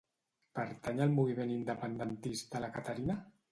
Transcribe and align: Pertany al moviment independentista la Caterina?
Pertany 0.59 1.01
al 1.05 1.13
moviment 1.19 1.53
independentista 1.57 2.65
la 2.67 2.73
Caterina? 2.81 3.23